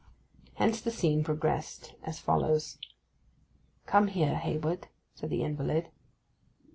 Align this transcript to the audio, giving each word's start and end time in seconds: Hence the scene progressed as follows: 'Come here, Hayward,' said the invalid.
Hence 0.55 0.81
the 0.81 0.89
scene 0.89 1.23
progressed 1.23 1.93
as 2.01 2.17
follows: 2.17 2.79
'Come 3.85 4.07
here, 4.07 4.33
Hayward,' 4.33 4.87
said 5.13 5.29
the 5.29 5.43
invalid. 5.43 5.91